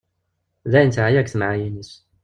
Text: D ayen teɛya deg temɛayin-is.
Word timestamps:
D 0.71 0.73
ayen 0.77 0.91
teɛya 0.91 1.21
deg 1.23 1.29
temɛayin-is. 1.29 1.91